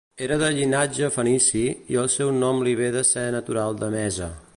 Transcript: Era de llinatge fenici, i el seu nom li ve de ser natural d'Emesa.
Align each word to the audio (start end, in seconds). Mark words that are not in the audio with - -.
Era 0.27 0.35
de 0.43 0.47
llinatge 0.53 1.09
fenici, 1.17 1.61
i 1.95 1.99
el 2.05 2.09
seu 2.13 2.31
nom 2.45 2.63
li 2.69 2.73
ve 2.81 2.87
de 2.99 3.05
ser 3.11 3.27
natural 3.37 3.79
d'Emesa. 3.83 4.31